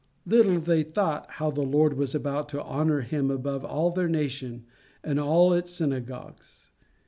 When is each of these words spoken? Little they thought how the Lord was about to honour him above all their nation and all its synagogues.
Little 0.25 0.59
they 0.59 0.81
thought 0.81 1.29
how 1.33 1.51
the 1.51 1.61
Lord 1.61 1.93
was 1.93 2.15
about 2.15 2.49
to 2.49 2.63
honour 2.63 3.01
him 3.01 3.29
above 3.29 3.63
all 3.63 3.91
their 3.91 4.07
nation 4.09 4.65
and 5.03 5.19
all 5.19 5.53
its 5.53 5.69
synagogues. 5.75 6.71